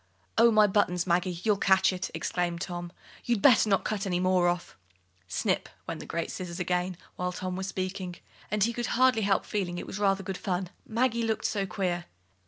"Oh, 0.35 0.49
my 0.49 0.65
buttons, 0.65 1.05
Maggie, 1.05 1.39
you'll 1.43 1.57
catch 1.57 1.93
it!" 1.93 2.09
exclaimed 2.15 2.61
Tom; 2.61 2.91
"you'd 3.23 3.39
better 3.39 3.69
not 3.69 3.83
cut 3.85 4.07
any 4.07 4.19
more 4.19 4.47
off." 4.47 4.75
Snip! 5.27 5.69
went 5.87 5.99
the 5.99 6.07
great 6.07 6.31
scissors 6.31 6.59
again 6.59 6.97
while 7.17 7.31
Tom 7.31 7.55
was 7.55 7.67
speaking; 7.67 8.15
and 8.49 8.63
he 8.63 8.73
could 8.73 8.87
hardly 8.97 9.21
help 9.21 9.45
feeling 9.45 9.77
it 9.77 9.85
was 9.85 9.99
rather 9.99 10.23
good 10.23 10.39
fun 10.39 10.71
Maggie 10.87 11.21
looking 11.21 11.43
so 11.45 11.67
queer. 11.67 12.05